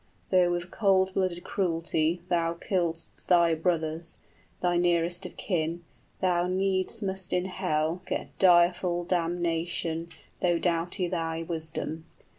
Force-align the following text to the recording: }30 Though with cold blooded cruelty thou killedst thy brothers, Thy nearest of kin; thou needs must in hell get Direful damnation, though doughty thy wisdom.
}30 0.31 0.31
Though 0.45 0.51
with 0.51 0.71
cold 0.71 1.13
blooded 1.13 1.43
cruelty 1.43 2.23
thou 2.27 2.55
killedst 2.55 3.23
thy 3.27 3.53
brothers, 3.53 4.17
Thy 4.59 4.75
nearest 4.77 5.27
of 5.27 5.37
kin; 5.37 5.83
thou 6.21 6.47
needs 6.47 7.03
must 7.03 7.31
in 7.31 7.45
hell 7.45 8.01
get 8.07 8.31
Direful 8.39 9.03
damnation, 9.03 10.09
though 10.39 10.57
doughty 10.57 11.07
thy 11.07 11.43
wisdom. 11.43 12.05